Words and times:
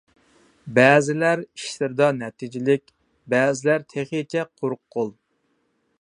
بەزىلەر 0.79 1.43
ئىشلىرىدا 1.43 2.07
نەتىجىلىك، 2.21 2.89
بەزىلەر 3.35 3.89
تېخىچە 3.95 4.49
قۇرۇق 4.51 4.83
قول. 4.97 5.17